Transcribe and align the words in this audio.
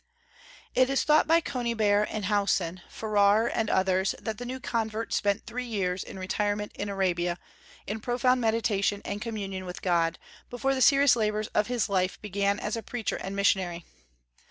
It 0.73 0.89
is 0.89 1.03
thought 1.03 1.27
by 1.27 1.41
Conybeare 1.41 2.07
and 2.09 2.25
Howson, 2.25 2.81
Farrar 2.89 3.45
and 3.45 3.69
others 3.69 4.15
that 4.19 4.39
the 4.39 4.47
new 4.47 4.59
convert 4.59 5.13
spent 5.13 5.45
three 5.45 5.67
years 5.67 6.03
in 6.03 6.17
retirement 6.17 6.71
in 6.73 6.89
Arabia, 6.89 7.37
in 7.85 7.99
profound 7.99 8.41
meditation 8.41 9.03
and 9.05 9.21
communion 9.21 9.63
with 9.63 9.83
God, 9.83 10.17
before 10.49 10.73
the 10.73 10.81
serious 10.81 11.15
labors 11.15 11.49
of 11.49 11.67
his 11.67 11.87
life 11.87 12.19
began 12.19 12.59
as 12.59 12.75
a 12.75 12.81
preacher 12.81 13.17
and 13.17 13.35
missionary. 13.35 13.85